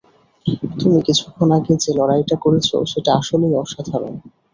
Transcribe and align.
তুমি 0.79 0.99
কিছুক্ষণ 1.07 1.49
আগে 1.57 1.73
যে 1.83 1.91
লড়াইটা 1.97 2.35
করেছ, 2.43 2.69
সেটা 2.91 3.11
আসলেই 3.19 3.53
অসাধারণ। 3.55 4.13